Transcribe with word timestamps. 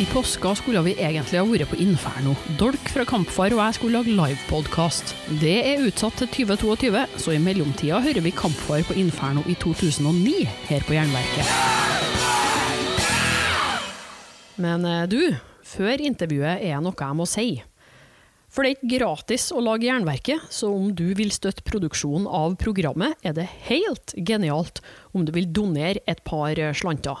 I 0.00 0.06
påska 0.06 0.54
skulle 0.54 0.80
vi 0.80 0.94
egentlig 0.96 1.36
ha 1.36 1.44
vært 1.44 1.68
på 1.68 1.76
Inferno. 1.84 2.32
Dolk 2.56 2.86
fra 2.88 3.04
Kampfar 3.04 3.52
og 3.52 3.58
jeg 3.60 3.76
skulle 3.76 3.98
lage 3.98 4.14
livepodkast. 4.16 5.12
Det 5.42 5.58
er 5.60 5.82
utsatt 5.84 6.16
til 6.22 6.30
2022, 6.48 7.02
så 7.20 7.34
i 7.34 7.40
mellomtida 7.44 7.98
hører 8.00 8.24
vi 8.24 8.32
Kampfar 8.32 8.80
på 8.88 8.96
Inferno 8.96 9.44
i 9.44 9.58
2009 9.60 10.46
her 10.70 10.88
på 10.88 10.96
Jernverket. 10.96 11.52
Men 14.64 14.88
eh, 14.88 15.04
du, 15.12 15.20
før 15.68 16.00
intervjuet 16.08 16.64
er 16.64 16.80
noe 16.80 16.96
jeg 16.96 17.20
må 17.20 17.28
si. 17.28 17.48
For 18.48 18.64
det 18.64 18.70
er 18.70 18.78
ikke 18.78 18.94
gratis 18.96 19.50
å 19.52 19.60
lage 19.60 19.90
Jernverket, 19.90 20.48
så 20.48 20.72
om 20.72 20.94
du 20.96 21.10
vil 21.18 21.28
støtte 21.28 21.66
produksjonen 21.68 22.24
av 22.24 22.56
programmet, 22.62 23.20
er 23.20 23.36
det 23.36 23.50
helt 23.68 24.16
genialt 24.16 24.80
om 25.12 25.28
du 25.28 25.36
vil 25.36 25.52
donere 25.52 26.00
et 26.08 26.24
par 26.24 26.56
slanter. 26.72 27.20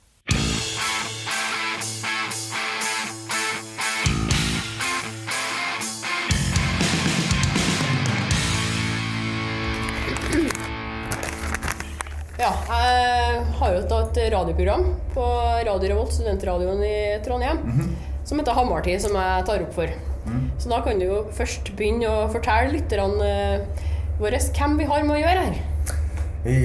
Ja, 12.41 12.55
jeg 12.73 13.41
har 13.59 13.75
jo 13.75 13.81
et 13.85 14.15
radioprogram 14.33 14.87
på 15.13 15.23
Radio 15.67 15.91
Revolt, 15.91 16.15
studentradioen 16.15 16.79
i 16.81 16.95
Trondheim, 17.21 17.59
som 18.25 18.41
heter 18.41 18.57
Hammartid, 18.57 18.97
som 19.03 19.13
jeg 19.13 19.43
tar 19.45 19.61
opp 19.61 19.75
for. 19.75 19.91
Så 20.57 20.71
da 20.71 20.79
kan 20.81 20.97
du 20.97 21.05
jo 21.05 21.19
først 21.37 21.69
begynne 21.77 22.09
å 22.09 22.23
fortelle 22.33 22.73
lytterne 22.73 23.27
eh, 23.27 23.85
våre 24.17 24.41
hvem 24.41 24.73
vi 24.79 24.89
har 24.89 25.05
med 25.05 25.19
å 25.19 25.21
gjøre 25.21 25.45
her. 25.45 25.61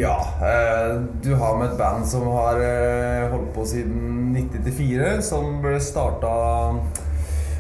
Ja, 0.01 0.17
eh, 0.49 0.97
du 1.21 1.35
har 1.37 1.61
med 1.61 1.75
et 1.75 1.79
band 1.83 2.09
som 2.09 2.25
har 2.33 2.61
eh, 2.65 3.29
holdt 3.35 3.53
på 3.53 3.69
siden 3.69 4.33
1994, 4.33 5.15
som 5.29 5.61
ble 5.61 5.77
starta 5.85 6.33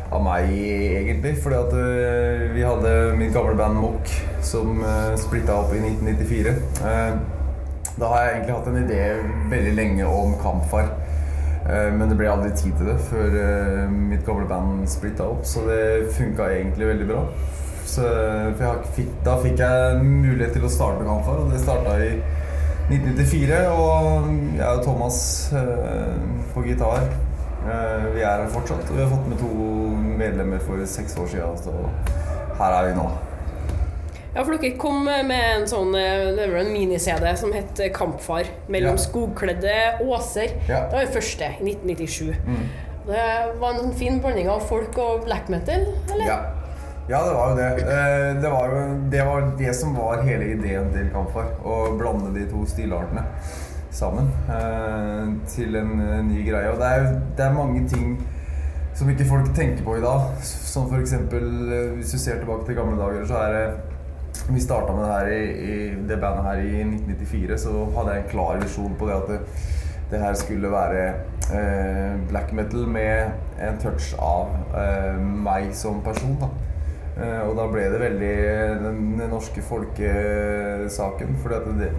av 0.06 0.20
meg, 0.25 0.56
egentlig. 0.56 1.36
Fordi 1.45 1.61
at 1.61 2.53
vi 2.56 2.64
hadde 2.64 2.98
mitt 3.20 3.36
gamle 3.36 3.61
band 3.61 3.77
Mock, 3.84 4.12
som 4.41 4.80
splitta 5.20 5.61
opp 5.61 5.77
i 5.77 5.84
1994. 5.84 7.36
Da 7.97 8.08
har 8.12 8.25
jeg 8.25 8.33
egentlig 8.34 8.55
hatt 8.58 8.67
en 8.68 8.80
idé 8.83 9.02
veldig 9.51 9.74
lenge 9.77 10.07
om 10.08 10.34
kampfar. 10.42 10.90
Eh, 11.67 11.92
Men 11.96 12.08
det 12.11 12.18
ble 12.18 12.29
aldri 12.30 12.51
tid 12.52 12.74
til 12.77 12.90
det 12.90 12.96
før 13.08 13.36
eh, 13.40 13.84
mitt 13.90 14.24
gamle 14.27 14.46
band 14.51 14.84
splitta 14.90 15.24
opp, 15.33 15.46
så 15.48 15.64
det 15.67 16.11
funka 16.17 16.51
egentlig 16.52 16.90
veldig 16.92 17.07
bra. 17.08 17.23
Så, 17.86 18.02
fikk, 18.96 19.12
da 19.24 19.36
fikk 19.40 19.61
jeg 19.62 20.01
mulighet 20.02 20.57
til 20.57 20.67
å 20.67 20.70
starte 20.73 21.01
med 21.01 21.08
kampfar, 21.08 21.39
og 21.40 21.52
det 21.55 21.62
starta 21.62 21.95
i 22.02 22.11
1994. 22.90 23.61
Og 23.70 24.28
jeg 24.58 24.67
og 24.67 24.83
Thomas 24.84 25.20
eh, 25.57 26.18
på 26.52 26.67
gitar. 26.67 27.08
Vi 27.67 28.20
er 28.23 28.45
her 28.45 28.51
fortsatt, 28.52 28.84
og 28.90 28.95
vi 28.95 29.02
har 29.02 29.08
fått 29.11 29.24
med 29.27 29.40
to 29.40 29.48
medlemmer 30.20 30.61
for 30.63 30.78
seks 30.86 31.17
år 31.18 31.33
siden, 31.33 31.57
så 31.64 31.73
her 32.61 32.77
er 32.77 32.90
vi 32.90 32.92
nå. 32.95 33.07
Ja, 34.36 34.42
for 34.45 34.52
dere 34.61 34.74
kom 34.77 34.98
med 35.07 35.30
en 35.33 35.63
sånn 35.70 35.95
eh, 35.97 36.27
det 36.36 36.51
var 36.52 36.58
en 36.61 36.73
mini-CD 36.74 37.30
som 37.41 37.55
het 37.57 37.80
Kampfar 37.97 38.45
mellom 38.69 38.98
Ja. 38.98 39.01
skogkledde 39.07 39.77
åser. 40.05 40.52
Ja. 40.69 40.83
Det 40.91 40.98
var 40.98 41.07
den 41.07 41.14
første, 41.14 41.48
i 41.61 41.73
1997. 41.73 42.35
Det 43.07 43.25
var 43.63 43.70
en 43.73 43.80
sånn 43.80 43.95
fin 43.96 44.20
blanding 44.20 44.48
av 44.52 44.61
folk 44.69 44.98
og 44.98 45.25
black 45.25 45.48
metal, 45.48 45.86
eller? 46.13 46.27
Ja. 46.27 46.39
ja, 47.08 47.20
det 47.25 47.35
var 47.39 47.48
jo 47.48 47.57
det. 47.57 47.70
Eh, 47.86 48.42
Det 48.42 48.51
var 48.52 48.69
jo 48.75 48.85
det, 49.14 49.25
var 49.25 49.48
det 49.58 49.75
som 49.79 49.95
var 49.96 50.23
hele 50.27 50.52
ideen 50.52 50.92
til 50.92 51.08
Kampfar. 51.14 51.48
Å 51.64 51.96
blande 51.96 52.35
de 52.36 52.45
to 52.51 52.67
stilartene 52.69 53.25
sammen 53.96 54.29
eh, 54.52 55.35
til 55.48 55.77
en 55.80 55.92
eh, 56.02 56.23
ny 56.29 56.42
greie. 56.51 56.69
Og 56.75 56.83
det 56.83 56.92
er, 56.92 57.07
det 57.39 57.46
er 57.46 57.55
mange 57.57 57.86
ting 57.89 58.19
som 58.96 59.08
ikke 59.13 59.25
folk 59.29 59.48
tenker 59.57 59.85
på 59.85 59.96
i 59.96 60.05
dag. 60.05 60.29
Som 60.45 60.92
eh, 60.92 61.95
hvis 61.96 62.13
du 62.13 62.19
ser 62.19 62.42
tilbake 62.42 62.67
til 62.69 62.77
gamle 62.77 62.98
dager, 63.01 63.25
så 63.25 63.41
er 63.46 63.52
det 63.57 63.95
vi 64.55 64.61
starta 64.61 64.95
med 64.95 65.05
det 65.05 65.12
her 65.12 65.30
i, 65.33 65.45
i 65.46 65.77
det 66.08 66.18
bandet 66.23 66.45
her 66.46 66.61
i 66.62 66.83
1994, 66.83 67.58
så 67.58 67.86
hadde 67.96 68.14
jeg 68.14 68.23
en 68.23 68.30
klar 68.30 68.61
visjon 68.62 68.95
på 68.98 69.08
det 69.08 69.17
at 69.17 69.33
det, 69.33 69.39
det 70.11 70.20
her 70.23 70.36
skulle 70.39 70.70
være 70.70 71.07
eh, 71.57 72.12
black 72.29 72.52
metal 72.55 72.86
med 72.86 73.33
en 73.62 73.80
touch 73.83 74.12
av 74.23 74.55
eh, 74.79 75.17
meg 75.18 75.73
som 75.74 75.98
person. 76.05 76.36
Da. 76.40 76.51
Eh, 77.17 77.40
og 77.48 77.57
da 77.58 77.67
ble 77.73 77.89
det 77.90 78.02
veldig 78.05 78.36
den, 78.84 79.01
den 79.18 79.34
norske 79.34 79.64
folkesaken. 79.67 81.34
For 81.42 81.57
det, 81.57 81.90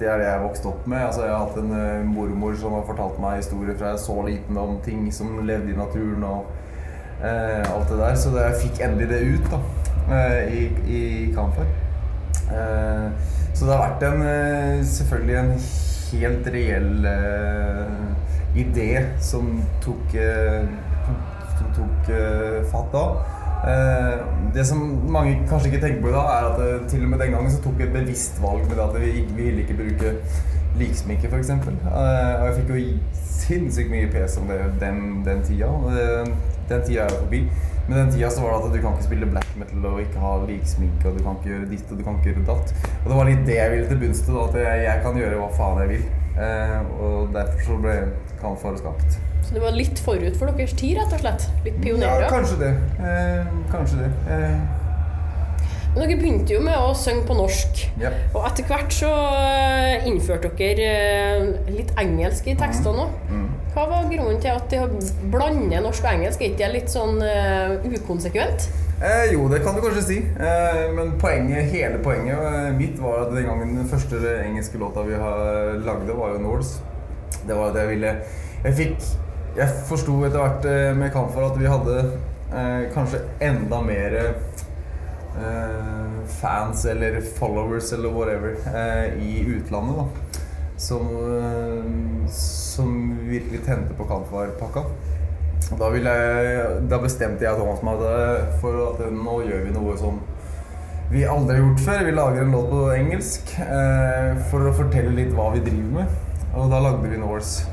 det 0.00 0.08
er 0.08 0.22
det 0.22 0.30
jeg 0.30 0.44
vokste 0.46 0.72
opp 0.72 0.88
med. 0.88 1.04
Altså, 1.04 1.26
jeg 1.26 1.34
har 1.36 1.44
hatt 1.44 1.60
en 1.60 1.76
eh, 1.76 2.08
mormor 2.08 2.56
som 2.56 2.78
har 2.78 2.88
fortalt 2.88 3.20
meg 3.20 3.42
historier 3.42 3.76
fra 3.76 3.92
jeg 3.92 4.04
så 4.06 4.16
liten 4.24 4.60
om 4.60 4.78
ting 4.86 5.04
som 5.12 5.36
levde 5.44 5.74
i 5.74 5.76
naturen. 5.76 6.24
og 6.24 6.48
eh, 7.22 7.72
alt 7.74 7.88
det 7.88 7.98
der. 7.98 8.14
Så 8.14 8.32
jeg 8.38 8.58
fikk 8.62 8.82
endelig 8.84 9.08
det 9.08 9.20
ut 9.34 9.52
da, 9.52 9.60
eh, 10.16 10.54
i, 10.54 10.64
i 10.96 11.00
Kamfer. 11.34 11.68
Eh, 12.50 13.06
så 13.54 13.66
det 13.66 13.74
har 13.74 13.86
vært 13.86 14.04
en, 14.08 14.22
eh, 14.26 14.84
selvfølgelig 14.86 15.38
en 15.38 15.54
helt 16.10 16.46
reell 16.50 17.06
uh, 17.06 18.56
idé 18.58 18.88
som 19.22 19.60
tok, 19.84 20.14
uh, 20.14 20.64
som 21.58 21.68
tok 21.76 22.10
uh, 22.10 22.56
fatt 22.72 22.96
da. 22.96 23.04
Det 24.54 24.64
som 24.66 24.80
mange 25.12 25.34
kanskje 25.48 25.68
ikke 25.68 25.82
tenker 25.82 26.02
på 26.02 26.08
i 26.08 26.14
dag, 26.14 26.30
er 26.32 26.46
at 26.48 26.60
det, 26.60 26.88
til 26.90 27.04
og 27.04 27.10
med 27.12 27.20
den 27.20 27.34
gangen 27.36 27.52
så 27.52 27.60
tok 27.62 27.76
vi 27.78 27.84
et 27.84 27.92
bevisst 27.92 28.40
valg 28.42 28.64
med 28.64 28.78
det 28.78 28.86
at 28.86 28.96
vi, 29.02 29.10
vi 29.36 29.50
ville 29.50 29.66
ikke 29.66 29.76
bruke 29.82 30.14
liksminke, 30.80 31.28
f.eks. 31.28 31.50
Uh, 31.50 31.90
og 32.40 32.46
jeg 32.48 32.56
fikk 32.56 32.72
jo 32.72 32.84
sinnssykt 33.40 33.92
mye 33.92 34.08
pes 34.10 34.38
om 34.40 34.48
det 34.50 34.62
den, 34.80 35.20
den 35.26 35.44
tida. 35.46 35.68
Den 36.70 36.86
tida 36.86 37.04
er 37.04 37.12
jo 37.12 37.22
forbi. 37.26 37.44
Men 37.88 37.96
den 37.96 38.12
tida 38.14 38.30
så 38.30 38.44
var 38.44 38.54
det 38.54 38.70
at 38.70 38.76
du 38.76 38.80
kan 38.84 38.94
ikke 38.94 39.08
spille 39.08 39.28
black 39.30 39.54
metal 39.58 39.86
og 39.90 40.02
ikke 40.04 40.22
ha 40.22 40.32
liksminke, 40.46 41.08
og 41.10 41.18
du 41.18 41.24
kan 41.24 41.38
ikke 41.38 41.52
gjøre 41.52 41.70
ditt 41.72 41.90
og 41.90 41.98
du 41.98 42.04
kan 42.06 42.18
ikke 42.18 42.32
gjøre 42.32 42.46
datt. 42.52 42.74
Og 43.00 43.08
det 43.08 43.18
var 43.18 43.30
litt 43.30 43.46
det 43.48 43.56
jeg 43.58 43.74
ville 43.74 43.88
til 43.90 44.02
bunns 44.04 44.22
til, 44.26 44.36
da, 44.38 44.44
at 44.46 44.60
jeg, 44.62 44.84
jeg 44.86 45.04
kan 45.06 45.22
gjøre 45.22 45.40
hva 45.40 45.48
faen 45.58 45.82
jeg 45.84 45.92
vil. 45.94 46.04
Eh, 46.40 46.76
og 47.02 47.32
derfor 47.34 47.66
så 47.66 47.78
ble 47.82 47.96
Kampfar 48.40 48.76
skapt. 48.80 49.18
Så 49.44 49.56
det 49.56 49.62
var 49.64 49.74
litt 49.74 49.98
forut 50.00 50.36
for 50.38 50.52
deres 50.52 50.72
tid, 50.78 50.94
rett 51.00 51.12
og 51.16 51.24
slett? 51.24 51.48
Litt 51.66 51.80
pionerer? 51.82 52.26
Ja, 52.26 52.30
kanskje 52.30 52.60
det. 52.60 52.70
Eh, 53.02 53.50
kanskje 53.72 54.04
det. 54.04 54.12
Eh, 54.30 54.79
dere 55.96 56.16
begynte 56.20 56.54
jo 56.54 56.60
med 56.62 56.76
å 56.78 56.92
synge 56.94 57.24
på 57.26 57.36
norsk. 57.38 57.80
ja. 58.02 58.12
Og 58.34 58.44
etter 58.46 58.66
hvert 58.68 58.92
så 58.94 59.10
eh, 59.40 60.06
innførte 60.10 60.52
dere 60.58 60.90
eh, 60.90 61.72
litt 61.72 61.90
engelsk 61.98 62.46
i 62.50 62.54
tekstene 62.58 63.06
òg. 63.06 63.16
Mm. 63.30 63.48
Hva 63.74 63.86
var 63.86 64.06
grunnen 64.10 64.38
til 64.42 64.54
at 64.54 64.70
de 64.70 65.28
blander 65.30 65.82
norsk 65.82 66.04
og 66.04 66.12
engelsk? 66.12 66.42
Er 66.42 66.52
ikke 66.52 66.62
det 66.64 66.70
litt 66.74 66.90
sånn 66.90 67.20
uh, 67.22 67.76
ukonsekvent? 67.86 68.66
Eh, 69.00 69.32
jo, 69.32 69.46
det 69.48 69.62
kan 69.64 69.76
du 69.76 69.80
kanskje 69.84 70.02
si. 70.04 70.16
Eh, 70.18 70.80
men 70.96 71.14
poenget, 71.20 71.70
hele 71.72 72.00
poenget 72.04 72.74
mitt 72.76 72.98
var 73.00 73.22
at 73.24 73.30
den 73.32 73.46
gangen 73.46 73.76
den 73.78 73.88
første 73.88 74.18
engelske 74.42 74.80
låta 74.80 75.06
vi 75.06 75.14
har 75.16 75.78
lagde, 75.86 76.16
var 76.18 76.34
jo 76.34 76.42
Nords. 76.42 76.80
Det 77.46 77.56
var 77.56 77.70
at 77.70 77.78
jeg 77.80 77.88
ville 77.88 78.10
Jeg 78.60 78.74
fikk 78.76 79.04
Jeg 79.56 79.76
forsto 79.88 80.18
etter 80.26 80.42
hvert 80.42 80.96
med 80.98 81.12
Kampfar 81.14 81.46
at 81.46 81.56
vi 81.56 81.70
hadde 81.70 81.94
eh, 82.52 82.82
kanskje 82.94 83.22
enda 83.40 83.80
mer 83.82 84.16
fans 86.40 86.84
eller 86.84 87.20
followers 87.20 87.92
eller 87.92 88.08
whatever 88.08 88.56
eh, 88.74 89.22
i 89.22 89.44
utlandet, 89.46 89.96
da. 89.96 90.06
Som, 90.76 91.06
eh, 91.38 92.30
som 92.30 93.18
virkelig 93.28 93.64
tente 93.64 93.94
på 93.94 94.04
Kampfar-pakka. 94.04 94.84
Da, 95.78 95.90
da 96.90 96.98
bestemte 96.98 97.44
jeg 97.44 97.58
Thomas 97.58 97.82
meg 97.86 98.00
for 98.62 98.78
at 98.88 99.02
nå 99.14 99.36
gjør 99.46 99.66
vi 99.68 99.74
noe 99.74 99.96
som 100.00 100.18
vi 101.10 101.24
aldri 101.26 101.56
har 101.56 101.64
gjort 101.64 101.84
før. 101.84 102.04
Vi 102.06 102.14
lager 102.16 102.42
en 102.42 102.54
låt 102.54 102.70
på 102.70 102.80
engelsk 102.94 103.52
eh, 103.66 104.40
for 104.50 104.66
å 104.66 104.74
fortelle 104.74 105.14
litt 105.14 105.34
hva 105.34 105.50
vi 105.54 105.62
driver 105.66 106.00
med. 106.00 106.16
Og 106.54 106.70
da 106.72 106.80
lagde 106.82 107.10
vi 107.10 107.20
Norse 107.20 107.66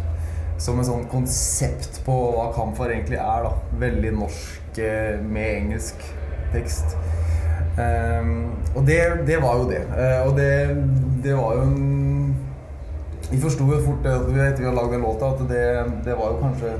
som 0.62 0.80
en 0.82 0.88
sånn 0.88 1.04
konsept 1.12 2.00
på 2.06 2.16
hva 2.34 2.48
Kampfar 2.56 2.90
egentlig 2.94 3.20
er. 3.22 3.46
da. 3.46 3.54
Veldig 3.82 4.14
norsk 4.18 4.82
eh, 4.82 5.22
med 5.22 5.52
engelsk 5.62 6.02
tekst. 6.54 6.98
Ehm, 7.78 8.38
og 8.76 8.86
det, 8.88 9.02
det 9.28 9.38
var 9.42 9.60
jo 9.60 9.70
det. 9.70 9.84
Eh, 9.94 10.22
og 10.26 10.38
det, 10.38 10.52
det 11.24 11.36
var 11.38 11.60
jo 11.60 11.66
en 11.68 12.36
Vi 13.28 13.38
forsto 13.44 13.66
jo 13.68 13.82
fort 13.84 14.06
etter 14.08 14.32
vi 14.32 14.40
hadde 14.40 14.74
lagd 14.74 14.94
den 14.96 15.04
låta, 15.04 15.34
at 15.36 15.42
det, 15.50 15.64
det 16.06 16.16
var 16.16 16.32
jo 16.32 16.38
kanskje 16.46 16.78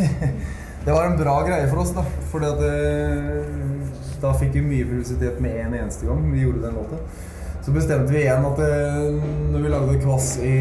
Det 0.84 0.92
var 0.92 1.06
en 1.06 1.18
bra 1.18 1.36
greie 1.46 1.68
for 1.70 1.82
oss, 1.82 1.92
da. 1.94 2.04
Fordi 2.32 2.48
at 2.48 2.60
det, 2.60 4.04
da 4.20 4.32
fikk 4.36 4.54
vi 4.56 4.64
mye 4.64 4.88
publisitet 4.88 5.40
med 5.44 5.58
en 5.60 5.76
eneste 5.82 6.08
gang 6.08 6.24
vi 6.32 6.44
gjorde 6.44 6.64
den 6.64 6.78
låta. 6.80 7.00
Så 7.60 7.74
bestemte 7.74 8.12
vi 8.12 8.22
igjen 8.22 8.46
at 8.48 8.56
det, 8.56 8.70
når 9.52 9.64
vi 9.64 9.72
lagde 9.74 9.98
Kvass 10.00 10.30
i 10.40 10.56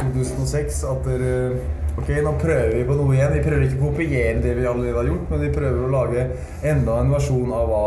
2006, 0.00 0.82
at 0.88 1.10
Ok, 1.92 2.08
nå 2.24 2.30
prøver 2.40 2.70
vi 2.72 2.86
på 2.88 2.94
noe 2.96 3.12
igjen. 3.12 3.34
Vi 3.36 3.42
prøver 3.44 3.66
ikke 3.66 3.76
å 3.76 3.90
kopiere 3.90 4.40
det 4.40 4.54
vi 4.56 4.64
allerede 4.64 4.96
har 4.96 5.10
gjort, 5.10 5.26
men 5.28 5.42
vi 5.44 5.50
prøver 5.52 5.82
å 5.84 5.92
lage 5.92 6.22
enda 6.64 6.94
en 7.02 7.12
versjon 7.12 7.52
av 7.52 7.68
hva 7.68 7.82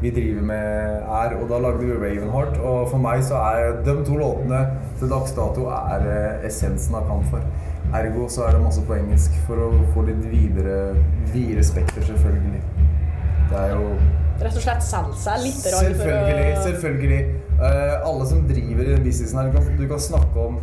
vi 0.00 0.10
driver 0.10 0.42
med 0.42 1.02
er. 1.02 1.34
Og 1.40 1.48
da 1.50 1.58
lagde 1.62 1.84
vi 1.84 1.92
Ravenheart. 1.92 2.58
Og 2.58 2.88
for 2.92 3.02
meg 3.02 3.24
så 3.24 3.40
er 3.50 3.80
de 3.86 3.96
to 4.06 4.16
låtene 4.20 4.62
til 5.00 5.12
dags 5.12 5.34
dato 5.36 5.68
er 5.74 6.06
eh, 6.14 6.46
essensen 6.48 6.96
av 6.98 7.08
Kampfar. 7.08 7.44
Ergo 7.96 8.28
så 8.30 8.46
er 8.46 8.54
det 8.54 8.62
masse 8.62 8.82
på 8.86 8.94
engelsk 8.94 9.34
for 9.48 9.58
å 9.66 9.70
få 9.94 10.04
litt 10.06 10.22
videre, 10.30 10.94
videre 11.32 11.64
spekter, 11.66 12.04
selvfølgelig. 12.06 12.62
Det 13.50 13.58
er 13.58 13.72
jo 13.74 13.94
Rett 14.40 14.56
og 14.56 14.62
slett 14.64 14.84
selge 14.86 15.16
seg 15.20 15.42
litt 15.42 15.58
for 15.60 15.82
Selvfølgelig. 15.84 16.52
å 16.54 16.60
selvfølgelig. 16.64 17.18
Uh, 17.60 18.06
alle 18.08 18.28
som 18.30 18.46
driver 18.48 18.86
i 18.86 18.94
den 18.94 19.02
businessen 19.04 19.36
her, 19.36 19.50
du 19.50 19.56
kan, 19.58 19.66
du 19.76 19.82
kan 19.90 20.00
snakke 20.00 20.46
om 20.46 20.56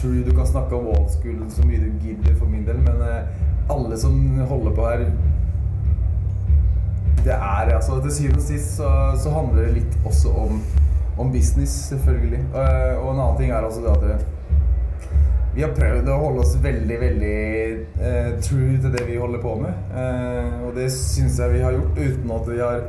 True, 0.00 0.24
du 0.26 0.32
kan 0.34 0.48
snakke 0.48 0.74
om 0.74 0.88
old 0.90 1.12
school 1.12 1.36
så 1.52 1.62
mye 1.66 1.78
du 1.78 2.02
gidder 2.02 2.34
for 2.40 2.50
min 2.50 2.64
del, 2.66 2.80
men 2.82 2.98
uh, 3.04 3.70
alle 3.70 3.98
som 4.00 4.16
holder 4.50 4.74
på 4.74 4.88
her 4.88 5.04
Det 7.24 7.32
er 7.36 7.74
altså 7.74 8.00
Til 8.00 8.12
syvende 8.16 8.40
og 8.40 8.46
sist 8.46 8.76
så, 8.76 8.90
så 9.20 9.32
handler 9.34 9.66
det 9.66 9.72
litt 9.80 9.96
også 10.08 10.32
om, 10.44 10.60
om 11.18 11.32
business, 11.32 11.70
selvfølgelig. 11.90 12.40
Og, 12.54 12.62
og 13.02 13.08
en 13.12 13.20
annen 13.20 13.40
ting 13.40 13.50
er 13.52 13.64
altså 13.64 13.80
det 13.84 13.90
at 13.96 14.06
det, 14.08 14.18
vi 15.54 15.64
har 15.64 15.72
prøvd 15.74 16.06
å 16.08 16.18
holde 16.22 16.42
oss 16.44 16.52
veldig, 16.62 16.96
veldig 17.00 17.38
eh, 18.06 18.28
true 18.38 18.76
til 18.78 18.92
det 18.94 19.02
vi 19.08 19.16
holder 19.18 19.40
på 19.42 19.56
med. 19.58 19.80
Eh, 19.98 20.60
og 20.66 20.76
det 20.78 20.86
syns 20.94 21.40
jeg 21.42 21.56
vi 21.56 21.64
har 21.64 21.74
gjort, 21.74 21.98
uten 21.98 22.34
at 22.36 22.50
vi 22.52 22.60
har 22.62 22.84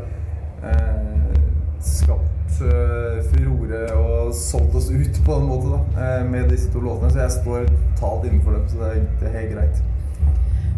eh, 0.69 1.39
skapt 1.81 2.61
eh, 2.67 3.17
furore 3.31 3.81
og 3.97 4.35
solgt 4.37 4.77
oss 4.77 4.91
ut 4.93 5.21
på 5.25 5.39
en 5.39 5.49
måte 5.49 5.71
da, 5.73 5.81
eh, 6.05 6.27
med 6.29 6.53
disse 6.53 6.69
to 6.71 6.83
låtene. 6.85 7.09
Så 7.09 7.23
jeg 7.23 7.35
står 7.39 7.65
totalt 7.71 8.29
innenfor 8.29 8.59
dem, 8.59 8.69
så 8.69 8.83
det 8.83 8.93
det 9.23 9.31
er 9.31 9.37
helt 9.39 9.55
greit. 9.57 9.81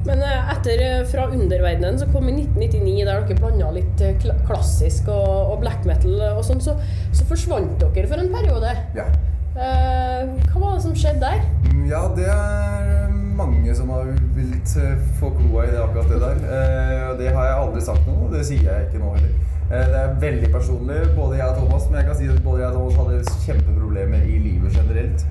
Men 0.04 0.20
eh, 0.24 0.50
etter 0.52 0.82
eh, 0.84 1.02
Fra 1.08 1.28
underverdenen 1.32 2.00
som 2.00 2.10
kom 2.12 2.28
i 2.28 2.34
1999, 2.36 3.06
der 3.08 3.22
dere 3.24 3.38
blanda 3.40 3.70
litt 3.76 4.02
eh, 4.04 4.18
klassisk 4.48 5.08
og, 5.14 5.54
og 5.54 5.62
black 5.64 5.86
metal 5.88 6.18
og 6.34 6.42
sånn, 6.48 6.60
så, 6.64 6.76
så 7.16 7.28
forsvant 7.30 7.78
dere 7.80 8.10
for 8.12 8.20
en 8.24 8.34
periode. 8.34 8.74
Ja. 8.98 9.08
Eh, 9.54 10.34
hva 10.50 10.60
var 10.60 10.76
det 10.76 10.84
som 10.88 10.96
skjedde 10.98 11.24
der? 11.24 11.44
Mm, 11.70 11.86
Ja, 11.92 12.04
det 12.18 12.28
er 12.32 13.10
mange 13.38 13.74
som 13.78 13.90
har 13.94 14.08
villet 14.36 14.76
få 15.20 15.30
kloa 15.38 15.64
i 15.68 15.72
det, 15.72 15.80
akkurat 15.82 16.12
det 16.12 16.20
der. 16.22 16.44
Eh, 16.58 17.02
og 17.12 17.22
det 17.22 17.32
har 17.36 17.48
jeg 17.50 17.58
aldri 17.62 17.84
sagt 17.88 18.08
noe, 18.10 18.28
og 18.28 18.36
det 18.36 18.44
sier 18.50 18.68
jeg 18.68 18.90
ikke 18.90 19.02
nå 19.04 19.14
heller. 19.16 19.34
Eh, 19.70 19.88
det 19.94 20.02
er 20.02 20.18
veldig 20.22 20.52
personlig, 20.54 21.00
både 21.16 21.40
jeg 21.40 21.48
og 21.48 21.62
Thomas, 21.62 21.88
men 21.90 22.02
jeg 22.02 22.10
kan 22.10 22.20
si 22.20 22.30
at 22.34 22.44
både 22.46 22.66
jeg 22.66 22.74
og 22.74 22.76
Thomas 22.78 23.00
hadde 23.00 23.38
kjempeproblemer 23.48 24.28
i 24.28 24.42
livet 24.50 24.76
generelt. 24.82 25.26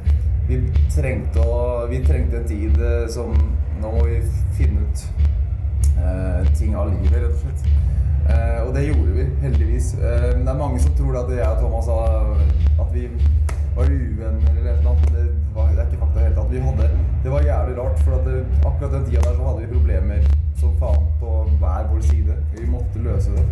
Vi 0.49 0.59
trengte, 0.91 1.45
å, 1.45 1.61
vi 1.91 2.01
trengte 2.07 2.41
en 2.41 2.49
tid 2.49 2.81
som 3.13 3.37
Nå 3.81 3.91
må 3.95 4.05
vi 4.07 4.21
finne 4.57 4.85
ut 4.85 5.07
eh, 5.99 6.53
ting 6.59 6.77
av 6.77 6.93
livet, 6.93 7.23
rett 7.23 7.33
og 7.33 7.41
slett. 7.45 7.65
Eh, 8.31 8.59
og 8.67 8.75
det 8.77 8.87
gjorde 8.87 9.15
vi, 9.17 9.25
heldigvis. 9.43 9.95
Eh, 9.99 10.29
men 10.37 10.45
det 10.47 10.53
er 10.53 10.61
mange 10.61 10.83
som 10.83 10.95
tror 10.99 11.19
at 11.23 11.33
jeg 11.35 11.49
og 11.49 11.63
Thomas 11.63 11.89
sa 11.89 11.97
at 12.85 12.93
vi 12.95 13.09
var 13.77 13.89
uvenner 13.89 14.51
eller 14.59 14.73
eller 14.75 14.91
annet. 14.91 15.09
Det, 15.17 15.27
var, 15.55 15.71
det 15.73 15.81
er 15.81 15.89
ikke 15.89 16.03
fakta 16.05 16.21
i 16.21 16.23
det 16.23 16.29
hele 16.29 16.37
tatt. 16.41 16.53
Vi 16.53 16.65
hadde, 16.67 16.91
det 17.25 17.33
var 17.35 17.49
jævlig 17.49 17.79
rart, 17.79 18.03
for 18.05 18.27
det, 18.27 18.45
akkurat 18.65 18.93
den 18.97 19.07
tida 19.09 19.25
der 19.27 19.39
så 19.39 19.49
hadde 19.49 19.65
vi 19.65 19.73
problemer 19.73 20.29
som 20.61 20.77
faen 20.81 21.09
på 21.21 21.33
hver 21.63 21.89
vår 21.91 22.05
side. 22.11 22.37
Vi 22.59 22.69
måtte 22.71 23.07
løse 23.07 23.35
det. 23.37 23.47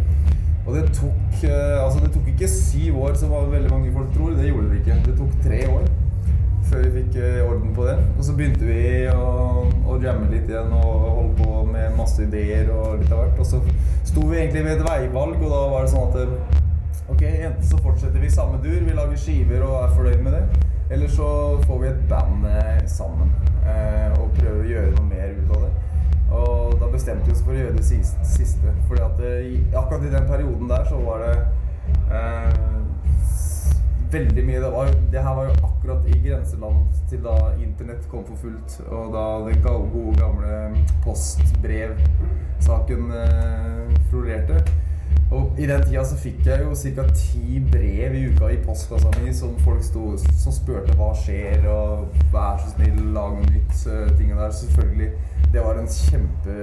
Og 0.66 0.76
det 0.76 0.84
tok, 0.94 1.44
altså 1.84 2.02
det 2.04 2.12
tok 2.14 2.28
ikke 2.28 2.48
syv 2.48 3.00
år, 3.02 3.14
som 3.16 3.32
veldig 3.32 3.70
mange 3.72 3.92
folk 3.92 4.12
tror. 4.14 4.36
Det 4.36 4.50
gjorde 4.52 4.68
det 4.70 4.78
ikke. 4.82 5.02
Det 5.06 5.16
tok 5.18 5.32
tre 5.44 5.60
år 5.72 5.88
før 6.70 6.84
vi 6.84 6.90
fikk 7.00 7.16
orden 7.48 7.72
på 7.74 7.86
det. 7.88 7.96
Og 8.18 8.24
så 8.24 8.34
begynte 8.36 8.68
vi 8.68 8.82
å, 9.10 9.30
å 10.00 10.08
jamme 10.08 10.30
litt 10.32 10.48
igjen 10.48 10.72
og 10.72 11.04
holde 11.04 11.34
på 11.42 11.62
med 11.68 11.96
masse 11.98 12.22
ideer 12.24 12.70
og 12.72 13.02
litt 13.02 13.12
av 13.12 13.24
hvert. 13.24 13.40
Og 13.42 13.46
så 13.46 13.60
sto 14.08 14.24
vi 14.30 14.40
egentlig 14.40 14.64
ved 14.64 14.78
et 14.78 14.86
veivalg, 14.86 15.36
og 15.36 15.52
da 15.52 15.60
var 15.74 15.84
det 15.84 15.92
sånn 15.94 16.10
at 16.10 16.20
eh, 16.24 16.58
Ok, 17.10 17.24
enten 17.26 17.64
så 17.66 17.78
fortsetter 17.82 18.22
vi 18.22 18.28
samme 18.30 18.60
dur, 18.62 18.84
vi 18.86 18.92
lager 18.94 19.18
skiver 19.18 19.64
og 19.66 19.80
er 19.80 19.94
fornøyd 19.96 20.20
med 20.22 20.36
det. 20.36 20.66
Eller 20.94 21.10
så 21.10 21.26
får 21.64 21.80
vi 21.82 21.88
et 21.88 22.04
band 22.10 22.44
eh, 22.46 22.84
sammen 22.86 23.32
eh, 23.66 24.14
og 24.14 24.30
prøver 24.36 24.60
å 24.60 24.68
gjøre 24.68 24.92
noe 24.94 25.08
mer 25.08 25.32
ut 25.34 25.50
av 25.56 25.64
det. 25.64 25.72
Og 26.38 26.76
da 26.78 26.90
bestemte 26.92 27.26
vi 27.26 27.34
oss 27.34 27.42
for 27.42 27.56
å 27.56 27.58
gjøre 27.58 27.74
det 27.80 27.86
siste. 27.88 28.76
fordi 28.86 29.02
at 29.02 29.18
det, 29.18 29.32
akkurat 29.74 30.06
i 30.06 30.14
den 30.14 30.30
perioden 30.30 30.70
der 30.70 30.86
så 30.86 31.02
var 31.02 31.26
det 31.26 31.34
eh, 32.14 32.79
veldig 34.12 34.44
mye. 34.46 34.60
Det, 34.60 34.70
var, 34.74 34.86
det 35.12 35.22
her 35.24 35.34
var 35.36 35.44
jo 35.48 35.54
akkurat 35.68 36.06
i 36.06 36.18
grenseland 36.24 36.76
til 37.10 37.20
da 37.24 37.36
internett 37.58 38.08
kom 38.10 38.24
for 38.28 38.36
fullt. 38.44 38.70
Og 38.88 39.12
da 39.14 39.24
den 39.46 39.62
gode 39.64 40.14
gamle 40.18 40.52
postbrevsaken 41.04 43.02
eh, 43.22 43.98
florerte. 44.10 44.56
Og 45.30 45.58
i 45.58 45.66
den 45.66 45.82
tida 45.86 46.04
så 46.06 46.16
fikk 46.18 46.46
jeg 46.46 46.64
jo 46.64 46.74
ca. 46.74 47.04
ti 47.14 47.60
brev 47.72 48.14
i 48.18 48.26
uka 48.30 48.46
i 48.50 48.62
postkassa 48.64 49.10
mi 49.22 49.34
som 49.34 49.58
folk 49.62 49.82
sto, 49.86 50.16
som 50.18 50.52
spurte 50.54 50.94
hva 50.98 51.14
skjer, 51.14 51.66
og 51.70 51.88
vær 52.34 52.58
så 52.58 52.68
snill, 52.74 53.12
lag 53.14 53.32
noe 53.38 53.46
nytt. 53.46 53.74
Uh, 53.86 54.10
tingene 54.18 54.40
der. 54.42 54.50
Selvfølgelig. 54.60 55.10
Det 55.54 55.60
var 55.64 55.74
en 55.78 55.90
kjempe 55.90 56.54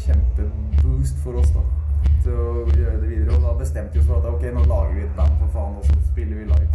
kjempeboost 0.00 1.16
for 1.24 1.32
oss 1.40 1.50
da 1.56 1.79
til 2.24 2.36
å 2.36 2.66
gjøre 2.68 2.98
det 3.00 3.08
videre. 3.08 3.38
Og 3.38 3.46
da 3.46 3.56
bestemte 3.60 3.96
vi 3.96 4.02
oss 4.02 4.10
for 4.10 4.20
at 4.20 4.28
ok, 4.30 4.46
nå 4.56 4.66
lager 4.68 4.94
vi 4.98 5.06
et 5.06 5.16
band, 5.18 5.34
for 5.40 5.56
faen, 5.56 5.80
og 5.80 5.88
så 5.88 5.98
spiller 6.12 6.42
vi 6.42 6.48
live. 6.50 6.70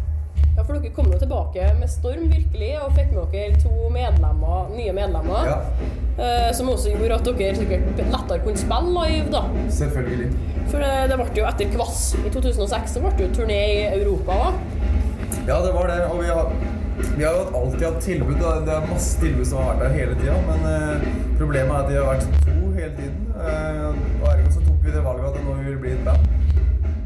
Ja, 0.55 0.63
for 0.63 0.77
dere 0.77 0.91
kom 0.95 1.11
jo 1.11 1.19
tilbake 1.19 1.67
med 1.79 1.91
storm, 1.91 2.27
virkelig, 2.31 2.71
og 2.79 2.95
fikk 2.95 3.11
med 3.11 3.33
dere 3.35 3.61
to 3.63 3.89
medlemmer, 3.91 4.69
nye 4.75 4.93
medlemmer. 4.95 5.49
Ja, 5.49 5.57
eh, 6.15 6.49
som 6.55 6.71
også 6.71 6.93
gjorde 6.95 7.19
at 7.19 7.27
dere 7.27 7.55
sikkert 7.59 7.89
lettere 7.99 8.41
kunne 8.43 8.59
spille 8.59 8.93
live, 8.95 9.31
da. 9.33 9.43
selvfølgelig. 9.79 10.29
For 10.71 10.81
det, 10.81 10.93
det 11.11 11.19
ble 11.19 11.41
jo 11.41 11.49
etter 11.49 11.75
Kvass 11.75 12.05
i 12.19 12.31
2006 12.33 12.95
så 12.95 13.03
ble 13.03 13.11
det 13.17 13.27
jo 13.27 13.33
turné 13.41 13.59
i 13.75 13.83
Europa 13.99 14.39
òg. 14.47 14.63
Ja, 15.45 15.59
det 15.61 15.73
var 15.75 15.91
det. 15.91 15.99
Og 16.09 16.23
vi 16.23 16.31
har, 16.31 16.49
vi 17.17 17.23
har 17.23 17.35
jo 17.37 17.45
alltid 17.59 17.85
hatt 17.85 18.01
tilbud. 18.01 18.39
og 18.41 18.65
Det 18.65 18.73
er 18.73 18.87
masse 18.89 19.19
tilbud 19.21 19.45
som 19.45 19.61
har 19.61 19.75
vært 19.75 19.83
der 19.85 19.97
hele 19.99 20.17
tida. 20.21 20.37
Men 20.47 20.65
eh, 20.71 21.09
problemet 21.37 21.75
er 21.75 21.83
at 21.83 21.91
de 21.91 21.99
har 21.99 22.09
vært 22.09 22.25
to 22.47 22.71
hele 22.79 22.91
tiden. 22.97 23.27
Eh, 23.35 24.14
det 24.95 25.03
valget 25.05 25.29
at 25.31 25.45
nå 25.45 25.55
vil 25.59 25.71
vi 25.73 25.81
bli 25.85 25.93
et 25.95 26.05
band. 26.07 26.27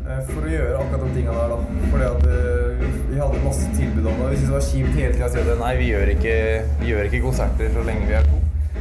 Eh, 0.10 0.22
for 0.30 0.46
å 0.46 0.52
gjøre 0.52 0.78
akkurat 0.82 1.04
de 1.06 1.10
tinga 1.16 1.34
der, 1.38 1.54
da. 1.54 1.88
Fordi 1.94 2.06
at 2.10 2.28
eh, 2.34 2.70
vi, 2.80 2.92
vi 3.12 3.20
hadde 3.22 3.42
masse 3.46 3.72
tilbud 3.78 4.08
om 4.10 4.22
det. 4.24 4.30
Vi 4.34 4.40
syntes 4.40 4.50
det 4.50 4.58
var 4.58 4.68
kjipt 4.70 5.00
hele 5.00 5.16
tida 5.16 5.28
å 5.30 5.34
si 5.34 5.42
at 5.44 5.52
nei, 5.64 5.74
vi 5.80 5.90
gjør, 5.92 6.14
ikke, 6.16 6.36
vi 6.82 6.92
gjør 6.94 7.10
ikke 7.10 7.24
konserter 7.26 7.74
så 7.76 7.86
lenge 7.90 8.10
vi 8.10 8.18
er 8.20 8.30
to. 8.30 8.40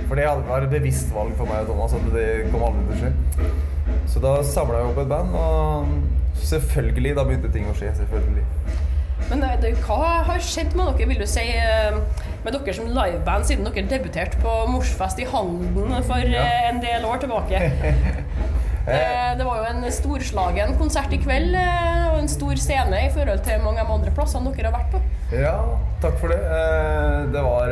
For 0.09 0.17
det 0.17 0.25
vært 0.49 0.69
et 0.69 0.73
bevisst 0.79 1.11
valg 1.13 1.35
for 1.37 1.51
meg 1.51 1.65
og 1.67 1.73
Thomas 1.73 1.97
at 1.99 2.07
det 2.15 2.29
kom 2.53 2.65
aldri 2.65 2.85
til 2.89 2.95
å 2.95 3.01
skje. 3.03 3.51
Så 4.09 4.23
da 4.25 4.39
samla 4.47 4.81
jeg 4.81 4.93
opp 4.93 5.01
et 5.03 5.11
band, 5.11 5.35
og 5.37 6.39
selvfølgelig, 6.49 7.17
da 7.19 7.25
begynte 7.29 7.51
ting 7.53 7.69
å 7.69 7.75
skje. 7.77 7.93
Selvfølgelig. 7.99 8.45
Men 9.29 9.43
det, 9.45 9.51
det, 9.61 9.73
hva 9.85 10.23
har 10.25 10.41
skjedd 10.45 10.73
med 10.79 10.95
dere, 10.97 11.09
vil 11.11 11.21
du 11.21 11.27
si, 11.29 11.45
eh, 11.45 11.99
med 12.45 12.55
dere 12.55 12.75
som 12.77 12.89
liveband 12.89 13.45
siden 13.49 13.69
dere 13.69 13.85
debuterte 13.91 14.41
på 14.41 14.55
Morsfest 14.73 15.21
i 15.21 15.27
Halden 15.29 15.93
for 16.09 16.25
Ja. 16.25 16.47
eh, 16.47 16.69
en 16.71 16.81
del 16.85 17.05
år 17.05 17.21
tilbake? 17.27 17.61
Eh, 18.89 19.37
Det 19.39 19.45
var 19.47 19.59
jo 19.61 19.65
en 19.69 19.85
storslagen 19.93 20.77
konsert 20.79 21.13
i 21.13 21.19
kveld, 21.21 21.55
eh, 21.55 22.07
og 22.13 22.19
en 22.23 22.29
stor 22.29 22.55
scene 22.57 23.03
i 23.07 23.11
forhold 23.15 23.43
til 23.45 23.61
mange 23.63 23.81
av 23.83 23.87
de 23.91 23.93
andre 23.99 24.11
plassene 24.17 24.53
dere 24.57 24.71
har 24.71 24.79
vært 24.79 24.95
på. 24.95 25.01
Ja, 25.37 25.57
takk 26.03 26.17
for 26.21 26.29
det. 26.33 26.39
Eh, 26.41 27.27
Det 27.33 27.43
var 27.45 27.69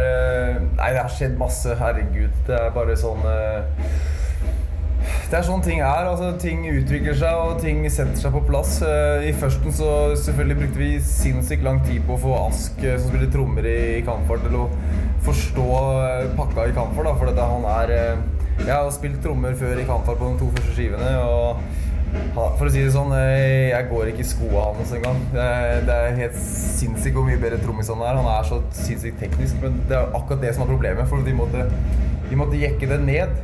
Nei, 0.76 0.90
det 0.92 1.00
har 1.00 1.08
skjedd 1.08 1.38
masse. 1.38 1.74
Herregud. 1.78 2.30
Det 2.46 2.54
er 2.60 2.70
bare 2.70 2.96
sånn 2.96 3.22
Det 5.30 5.38
er 5.38 5.42
sånn 5.42 5.62
ting 5.62 5.80
er. 5.80 6.06
altså 6.06 6.38
Ting 6.38 6.64
utvikler 6.66 7.14
seg, 7.18 7.34
og 7.34 7.60
ting 7.62 7.88
setter 7.90 8.16
seg 8.16 8.32
på 8.32 8.44
plass. 8.46 8.80
I 8.82 9.32
førsten 9.32 9.72
så 9.72 10.14
selvfølgelig 10.14 10.58
brukte 10.60 10.78
vi 10.78 10.90
sinnssykt 11.00 11.62
lang 11.64 11.80
tid 11.86 12.02
på 12.06 12.14
å 12.14 12.20
få 12.20 12.46
Ask, 12.46 12.78
som 12.80 13.08
spiller 13.08 13.30
trommer 13.32 13.66
i 13.66 14.02
Kampfart, 14.06 14.42
til 14.46 14.54
å 14.56 14.68
forstå 15.26 15.66
pakka 16.36 16.68
i 16.68 16.72
Kampfart. 16.76 17.18
For 17.18 17.26
dette, 17.26 17.42
han 17.42 17.64
er 17.64 18.16
Jeg 18.64 18.72
har 18.74 18.88
spilt 18.94 19.18
trommer 19.22 19.54
før 19.58 19.78
i 19.78 19.84
Kampfar 19.86 20.16
på 20.18 20.30
de 20.32 20.38
to 20.40 20.48
første 20.56 20.72
skivene. 20.76 21.10
og 21.22 21.60
for 22.36 22.64
å 22.64 22.70
si 22.72 22.80
det 22.80 22.92
sånn, 22.94 23.10
jeg 23.12 23.88
går 23.90 24.08
ikke 24.12 24.22
i 24.22 24.28
skoa 24.30 24.62
hans 24.76 24.92
engang. 24.96 25.18
Det, 25.34 25.42
er- 25.42 25.82
det 25.84 25.94
er 25.96 26.14
helt 26.22 26.36
sinnssykt 26.40 27.16
hvor 27.18 27.26
mye 27.26 27.36
bedre 27.42 27.58
trommis 27.60 27.90
han 27.92 28.00
er. 28.06 28.16
Han 28.16 28.28
er 28.30 28.46
så 28.48 28.60
sinnssykt 28.78 29.18
teknisk, 29.20 29.58
men 29.62 29.82
det 29.90 29.98
er 29.98 30.14
akkurat 30.16 30.40
det 30.40 30.54
som 30.56 30.64
er 30.64 30.70
problemet. 30.70 31.08
For 31.10 31.20
de 31.26 31.34
måtte, 31.36 31.66
de 32.30 32.38
måtte 32.40 32.60
jekke 32.62 32.88
det 32.94 33.00
ned. 33.04 33.34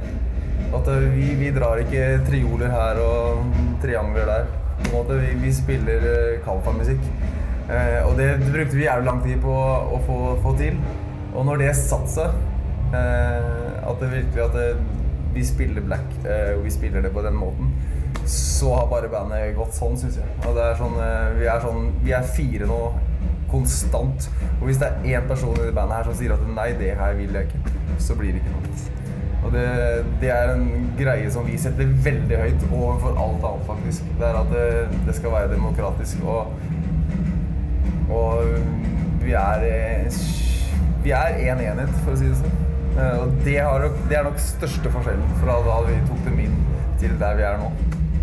At 0.73 0.89
eh, 0.89 1.05
vi, 1.13 1.27
vi 1.43 1.51
drar 1.53 1.83
ikke 1.83 2.07
trioler 2.31 2.73
her 2.73 3.03
og 3.03 3.43
triangler 3.83 4.31
der. 4.31 4.49
På 4.79 4.89
en 4.89 4.97
måte, 4.97 5.19
vi, 5.21 5.35
vi 5.43 5.53
spiller 5.53 6.09
eh, 6.15 6.39
Kalfa-musikk. 6.47 7.05
Eh, 7.69 8.01
og 8.07 8.17
det, 8.19 8.31
brukte 8.49 8.79
vi 8.79 8.87
jævlig 8.87 9.11
lang 9.11 9.21
tid 9.27 9.43
på 9.45 9.53
å 9.53 10.01
få, 10.07 10.19
få 10.47 10.55
til. 10.63 10.81
Og 11.35 11.45
når 11.51 11.67
det 11.67 11.75
satte 11.77 12.09
seg, 12.15 12.41
at 12.93 14.01
det 14.03 14.09
virkelig 14.13 14.43
at 14.45 14.57
det, 14.57 14.67
vi 15.35 15.45
spiller 15.47 15.85
black, 15.85 16.09
uh, 16.27 16.59
vi 16.65 16.73
spiller 16.75 17.05
det 17.05 17.13
på 17.15 17.25
den 17.25 17.37
måten, 17.39 17.73
så 18.29 18.75
har 18.77 18.91
bare 18.91 19.11
bandet 19.13 19.57
gått 19.57 19.75
sånn, 19.77 19.97
syns 19.99 20.21
jeg. 20.21 20.29
Og 20.47 20.57
det 20.57 20.67
er 20.69 20.79
sånn, 20.81 20.99
uh, 20.99 21.33
vi, 21.39 21.49
er 21.51 21.65
sånn, 21.65 21.91
vi 22.05 22.17
er 22.17 22.33
fire 22.37 22.69
nå 22.71 22.81
konstant. 23.53 24.31
Og 24.61 24.67
hvis 24.69 24.81
det 24.81 24.89
er 24.89 25.19
én 25.19 25.29
person 25.29 25.57
i 25.59 25.69
det 25.69 25.77
bandet 25.77 26.01
her 26.01 26.09
som 26.09 26.19
sier 26.19 26.35
at 26.35 26.45
nei, 26.57 26.73
det 26.81 26.97
her 26.99 27.17
vil 27.19 27.39
jeg 27.39 27.51
ikke, 27.51 27.79
så 28.01 28.17
blir 28.19 28.37
det 28.37 28.43
ikke 28.43 28.57
noe. 28.57 29.01
Og 29.43 29.53
det, 29.53 29.67
det 30.21 30.31
er 30.31 30.53
en 30.55 30.93
greie 30.99 31.31
som 31.35 31.47
vi 31.47 31.59
setter 31.59 31.89
veldig 32.05 32.39
høyt 32.45 32.67
overfor 32.69 33.17
alt 33.19 33.47
annet, 33.49 33.65
faktisk. 33.67 34.13
Det 34.21 34.29
er 34.29 34.39
at 34.39 34.53
det, 34.55 34.69
det 35.09 35.17
skal 35.19 35.35
være 35.35 35.51
demokratisk. 35.55 36.23
Og, 36.23 36.47
og 38.11 38.55
vi 39.23 39.35
er 39.39 39.67
eh, 39.67 40.23
Vi 41.03 41.11
er 41.11 41.41
én 41.43 41.59
en 41.59 41.65
enhet, 41.73 41.95
for 42.05 42.15
å 42.15 42.21
si 42.21 42.29
det 42.31 42.39
sånn. 42.39 42.62
Eh, 42.93 43.19
Og 43.23 43.31
det, 43.45 43.57
nok- 43.63 44.03
det 44.09 44.17
er 44.19 44.25
nok 44.27 44.39
største 44.39 44.91
forskjellen 44.93 45.31
fra 45.41 45.59
da 45.65 45.79
vi 45.87 45.95
tok 46.09 46.25
dem 46.27 46.39
inn 46.45 46.57
til 47.01 47.15
der 47.19 47.35
vi 47.39 47.43
er 47.49 47.57
nå. 47.63 47.71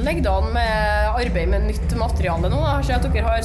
Hvordan 0.00 0.08
ligger 0.08 0.22
det 0.24 0.32
an 0.32 0.52
med 0.54 1.20
arbeid 1.20 1.48
med 1.52 1.66
nytt 1.68 1.92
materiale 1.98 2.48
nå? 2.50 2.60
Jeg 2.78 2.84
ser 2.88 2.94
at 2.96 3.06
dere 3.12 3.26
har 3.26 3.42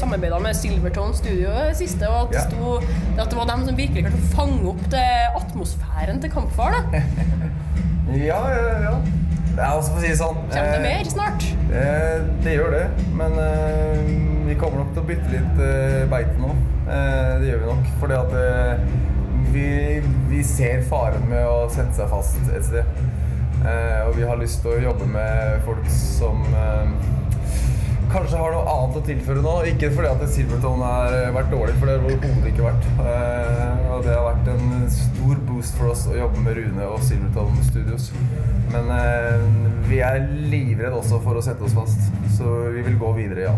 samarbeidet 0.00 0.40
med 0.42 0.56
Silvertone 0.56 1.14
Studio 1.14 1.50
det 1.52 1.76
siste, 1.76 2.08
og 2.08 2.22
at, 2.22 2.30
det 2.32 2.38
Ja. 2.40 2.44
sto, 2.48 3.20
at 3.20 3.30
det 3.30 3.36
var 3.36 3.46
dem 3.50 3.66
som 3.66 3.76
virkelig 3.76 4.04
klarte 4.06 4.20
å 4.20 4.30
fange 4.34 4.68
opp 4.70 4.84
det 4.90 5.04
atmosfæren 5.36 6.20
til 6.22 6.30
Kampfar. 6.32 6.80
Ja, 8.10 8.40
ja, 8.50 8.70
ja. 8.82 8.94
Er 9.54 9.68
altså 9.76 9.92
for 9.92 10.00
å 10.00 10.02
si 10.02 10.08
det 10.08 10.16
sånn 10.18 10.38
Kommer 10.50 10.72
det 10.72 10.78
eh, 10.80 10.82
mer 10.82 11.10
snart? 11.12 11.44
Eh, 11.70 12.24
det 12.42 12.54
gjør 12.56 12.72
det, 12.74 12.80
men 13.14 13.36
eh, 13.38 14.00
vi 14.48 14.56
kommer 14.58 14.80
nok 14.80 14.90
til 14.96 15.02
å 15.04 15.06
bytte 15.06 15.30
litt 15.30 15.60
eh, 15.62 16.08
beite 16.10 16.34
nå. 16.42 16.50
Eh, 16.90 17.36
det 17.38 17.52
gjør 17.52 17.60
vi 17.62 17.68
nok, 17.68 17.92
fordi 18.00 18.16
at 18.18 18.34
eh, 18.40 18.82
vi, 19.54 19.68
vi 20.32 20.42
ser 20.42 20.82
faren 20.90 21.22
med 21.30 21.46
å 21.46 21.68
sette 21.70 22.00
seg 22.00 22.10
fast 22.10 22.50
et 22.50 22.66
sted. 22.66 22.98
Eh, 23.60 24.02
og 24.08 24.14
vi 24.16 24.24
har 24.24 24.40
lyst 24.40 24.62
til 24.64 24.72
å 24.72 24.82
jobbe 24.88 25.06
med 25.10 25.60
folk 25.66 25.88
som 25.92 26.40
eh, 26.56 26.94
kanskje 28.10 28.38
har 28.40 28.54
noe 28.54 28.72
annet 28.72 28.98
å 28.98 29.02
tilføre 29.04 29.44
nå. 29.44 29.54
Ikke 29.72 29.90
fordi 29.92 30.10
at 30.10 30.24
Silverton 30.32 30.84
har 30.84 31.16
vært 31.36 31.52
dårlig, 31.52 31.76
for 31.76 31.90
det 31.90 31.96
har 31.96 32.06
det 32.06 32.14
overhodet 32.16 32.50
ikke 32.52 32.66
vært. 32.66 32.88
Eh, 33.04 33.84
og 33.90 34.06
det 34.06 34.16
har 34.16 34.26
vært 34.30 34.50
en 34.54 34.88
stor 34.94 35.44
boost 35.50 35.76
for 35.78 35.92
oss 35.92 36.06
å 36.08 36.16
jobbe 36.16 36.44
med 36.46 36.56
Rune 36.58 36.88
og 36.88 37.04
Silverton 37.04 37.60
Studios. 37.68 38.10
Men 38.72 38.90
eh, 38.96 39.46
vi 39.90 40.00
er 40.06 40.24
livredd 40.50 40.96
også 40.96 41.20
for 41.24 41.38
å 41.38 41.44
sette 41.44 41.66
oss 41.66 41.76
fast, 41.76 42.10
så 42.36 42.60
vi 42.74 42.84
vil 42.86 42.98
gå 43.00 43.12
videre, 43.18 43.50
ja. 43.50 43.56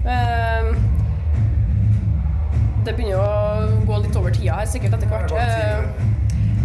Um, 0.00 0.70
det 2.84 2.94
begynner 2.96 3.12
jo 3.12 3.20
å 3.20 3.82
gå 3.86 3.98
litt 4.06 4.16
over 4.16 4.32
tida 4.34 4.56
her, 4.60 4.70
sikkert 4.70 4.96
etter 4.96 5.10
hvert. 5.12 5.34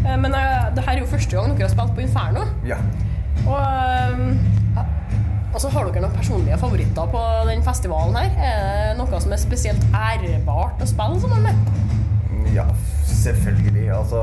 Eh, 0.06 0.18
men 0.22 0.34
eh, 0.34 0.68
det 0.76 0.84
her 0.86 0.98
er 0.98 1.02
jo 1.04 1.10
første 1.10 1.38
gang 1.38 1.56
dere 1.56 1.68
har 1.68 1.74
spilt 1.74 1.96
på 1.98 2.04
Inferno. 2.06 2.46
Ja. 2.68 2.78
Og 3.46 3.58
eh, 3.58 4.84
altså, 5.54 5.70
har 5.74 5.88
dere 5.90 6.04
noen 6.06 6.18
personlige 6.18 6.60
favoritter 6.62 7.10
på 7.14 7.24
den 7.50 7.64
festivalen 7.66 8.18
her? 8.20 8.36
Er 8.50 8.92
det 8.92 9.00
noe 9.00 9.22
som 9.24 9.34
er 9.34 9.42
spesielt 9.42 9.88
ærebart 9.92 10.84
å 10.84 10.90
spille 10.90 11.22
sammen 11.24 11.48
med? 11.50 11.72
Ja, 12.56 12.68
selvfølgelig. 13.10 13.88
Altså 13.92 14.22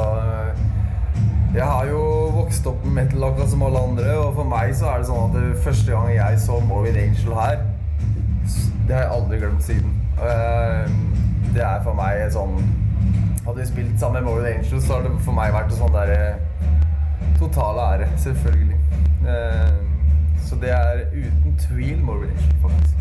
Jeg 1.52 1.66
har 1.68 1.88
jo 1.90 2.02
vokst 2.32 2.66
opp 2.70 2.84
med 2.86 3.02
metal 3.02 3.26
akkurat 3.28 3.50
som 3.52 3.64
alle 3.66 3.80
andre, 3.88 4.12
og 4.22 4.38
for 4.38 4.48
meg 4.48 4.70
så 4.76 4.92
er 4.92 5.02
det 5.02 5.08
sånn 5.10 5.26
at 5.26 5.34
det 5.36 5.64
første 5.64 5.92
gang 5.92 6.06
jeg 6.14 6.38
så 6.40 6.60
Morbid 6.64 6.96
Angel 6.96 7.34
her, 7.36 7.66
det 8.86 8.94
har 8.96 9.02
jeg 9.02 9.10
aldri 9.18 9.40
glemt 9.42 9.66
siden. 9.66 9.92
Det 11.52 11.60
er 11.60 11.84
for 11.84 11.98
meg 11.98 12.22
sånn 12.32 12.56
Hadde 13.46 13.58
vi 13.60 13.66
spilt 13.66 14.00
sammen 14.00 14.22
med 14.22 14.28
Morbid 14.32 14.46
Angel, 14.52 14.82
så 14.82 14.92
har 14.96 15.02
det 15.06 15.12
for 15.24 15.34
meg 15.34 15.50
vært 15.54 15.72
en 15.72 15.78
sånn 15.80 15.94
derre 15.96 16.18
total 17.40 17.80
ære, 17.88 18.06
selvfølgelig. 18.22 18.76
Eh, 19.26 19.72
Så 20.42 20.56
det 20.60 20.70
er 20.74 21.04
uten 21.14 21.54
tvil 21.58 22.00
Morbid 22.04 22.30
Angel, 22.30 22.54
faktisk. 22.62 22.96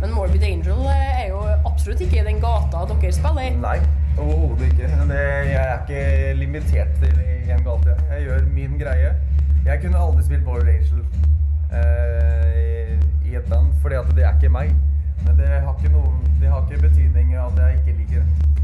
Men 0.00 0.12
Morbid 0.14 0.42
Angel 0.44 0.80
eh, 0.92 1.20
er 1.24 1.28
jo 1.32 1.40
absolutt 1.68 2.00
ikke 2.04 2.20
i 2.20 2.24
den 2.26 2.40
gata 2.42 2.84
dere 2.90 3.12
spiller 3.12 3.48
i. 3.48 3.50
Nei, 3.62 3.78
overhodet 4.18 4.68
ikke. 4.72 4.88
Det, 5.10 5.20
jeg 5.50 5.60
er 5.62 5.76
ikke 5.82 6.34
limitert 6.40 6.92
til 7.02 7.20
én 7.52 7.64
gate. 7.66 7.96
Jeg 8.12 8.26
gjør 8.28 8.46
min 8.54 8.78
greie. 8.80 9.12
Jeg 9.66 9.80
kunne 9.84 9.98
aldri 10.06 10.24
spilt 10.26 10.44
Morbid 10.44 10.68
Angel 10.76 11.04
eh, 11.76 12.96
i 13.28 13.36
et 13.36 13.44
band, 13.52 13.72
fordi 13.82 13.94
at 14.00 14.14
det 14.16 14.24
er 14.24 14.34
ikke 14.38 14.52
meg. 14.52 14.72
Men 15.26 15.36
det 15.38 15.48
har 15.52 15.76
ikke, 15.76 15.92
noe, 15.94 16.12
det 16.40 16.48
har 16.50 16.64
ikke 16.68 16.82
betydning 16.88 17.34
at 17.38 17.60
jeg 17.64 17.78
ikke 17.82 17.98
liker 18.00 18.24
det. 18.24 18.61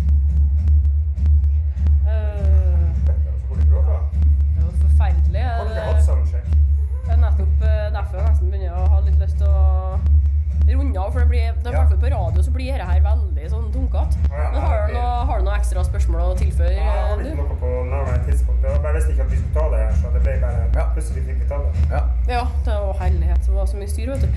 Ta 19.55 19.65
det, 19.73 19.85
så 20.03 20.11
det 20.13 20.21
ble 20.23 20.35
bare 20.43 20.67
Ja. 20.75 20.85
plutselig 20.95 21.23
fikk 21.27 21.39
vi 21.43 21.47
ta 21.49 21.59
det. 21.59 21.73
Ja. 21.91 22.01
Ja, 22.29 22.43
det 22.65 22.75
var 22.87 22.99
herlighet. 23.01 23.41
Det 23.47 23.55
var 23.55 23.67
så 23.67 23.77
mye 23.77 23.89
styr, 23.89 24.11
vet 24.13 24.21
du. 24.21 24.29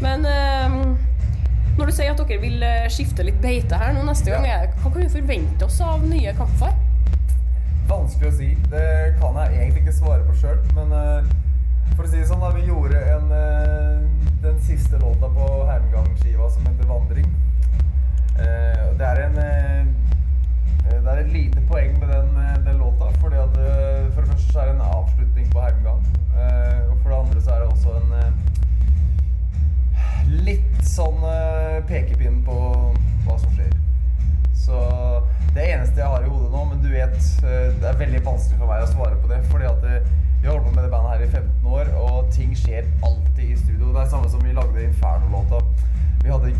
Men 0.00 0.24
um, 0.26 0.98
når 1.78 1.86
du 1.86 1.92
sier 1.92 2.10
at 2.12 2.18
dere 2.28 2.40
vil 2.40 2.62
eh, 2.62 2.86
skifte 2.88 3.22
litt 3.26 3.40
beite 3.42 3.74
her 3.80 3.92
nå 3.92 4.02
neste 4.06 4.30
gang, 4.30 4.46
er- 4.46 4.70
hva 4.82 4.92
kan 4.92 5.02
vi 5.02 5.08
forvente 5.08 5.64
oss 5.64 5.80
av 5.80 6.02
nye 6.06 6.32
kampfar? 6.38 6.72
Vanskelig 7.90 8.28
å 8.30 8.36
si. 8.38 8.48
Det 8.70 9.14
kan 9.20 9.36
jeg 9.42 9.58
egentlig 9.60 9.82
ikke 9.84 9.96
svare 9.98 10.22
på 10.28 10.34
sjøl. 10.40 10.58
Men 10.78 10.92
uh, 10.92 11.22
for 11.96 12.04
å 12.06 12.08
si 12.10 12.16
det 12.22 12.28
sånn, 12.30 12.40
da 12.40 12.50
vi 12.54 12.66
gjorde 12.70 13.00
en, 13.16 13.32
eh, 13.32 14.30
den 14.46 14.60
siste 14.64 14.96
låta 15.02 15.28
på 15.34 15.48
Heimgang-skiva 15.68 16.50
som 16.50 16.66
heter 16.66 16.86
'Vandring'. 16.86 17.32
Eh, 18.38 18.86
det 18.98 19.06
er 19.06 19.24
en 19.26 19.38
eh, 19.38 19.84
det 21.10 21.18
er 21.18 21.24
et 21.26 21.32
lite 21.32 21.60
poeng 21.68 21.98
med 21.98 22.08
den, 22.08 22.28
eh, 22.38 22.64
den 22.66 22.76
låta. 22.78 23.10
Fordi 23.20 23.36
at 23.36 23.56
eh, 23.58 24.12
For 24.12 24.20
det 24.20 24.30
første 24.30 24.52
så 24.52 24.60
er 24.60 24.66
det 24.66 24.74
en 24.74 24.90
avslutning 24.98 25.52
på 25.52 25.60
Heimgang. 25.60 26.06
Eh, 26.38 26.90
og 26.90 26.96
for 27.02 27.08
det 27.10 27.18
andre 27.18 27.40
så 27.40 27.50
er 27.50 27.58
det 27.58 27.68
også 27.72 27.90
en 28.00 28.10
litt 30.46 30.82
sånn 30.86 31.24
pekepinn 31.88 32.36
på 32.46 32.56
hva 33.26 33.34
som 33.42 33.50
skjer. 33.56 33.72
Så 34.54 34.76
det 35.56 35.64
eneste 35.72 35.98
jeg 35.98 36.06
har 36.12 36.22
i 36.22 36.30
hodet 36.30 36.52
nå, 36.52 36.64
men 36.70 36.82
du 36.84 36.88
vet 36.92 37.18
Det 37.42 37.88
er 37.88 37.98
veldig 37.98 38.22
vanskelig 38.24 38.60
for 38.60 38.70
meg 38.70 38.84
å 38.84 38.92
svare 38.92 39.16
på 39.18 39.32
det. 39.32 39.40
Fordi 39.50 39.66
at 39.66 39.82
vi 39.82 40.46
har 40.46 40.54
holdt 40.54 40.68
på 40.68 40.74
med 40.76 40.84
det 40.86 40.92
bandet 40.92 41.10
her 41.16 41.26
i 41.26 41.30
15 41.32 41.66
år, 41.66 41.86
og 42.04 42.30
ting 42.32 42.54
skjer 42.56 42.86
alltid 43.02 43.46
i 43.48 43.56
studio. 43.58 43.90
Det 43.90 44.04
er 44.04 44.12
samme 44.14 44.30
som 44.30 44.44
vi 44.46 44.54
lagde 44.54 44.86
Inferno-låta. 44.86 45.58